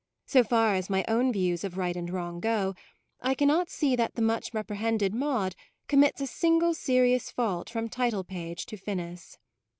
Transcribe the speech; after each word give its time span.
So 0.25 0.43
far 0.43 0.73
as 0.73 0.89
my 0.89 1.05
own 1.07 1.31
views 1.31 1.63
of 1.63 1.77
right 1.77 1.95
and 1.95 2.09
wrong 2.09 2.39
go, 2.39 2.73
I 3.21 3.35
cannot 3.35 3.69
see 3.69 3.95
that 3.95 4.15
the 4.15 4.21
much 4.23 4.51
reprehended 4.51 5.13
Maude 5.13 5.55
commits 5.87 6.19
a 6.21 6.25
single 6.25 6.73
serious 6.73 7.29
fault 7.29 7.69
from 7.69 7.87
title 7.87 8.23
page 8.23 8.65
to 8.65 8.77
finis. 8.77 9.37